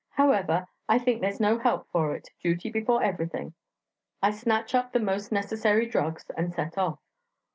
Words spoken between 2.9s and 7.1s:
everything. I snatch up the most necessary drugs, and set off.